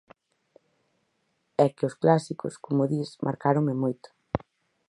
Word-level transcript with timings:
É 1.65 1.67
que 1.75 1.87
os 1.89 1.97
clásicos, 2.01 2.53
como 2.65 2.89
dis, 2.93 3.09
marcáronme 3.27 3.73
moito. 3.83 4.09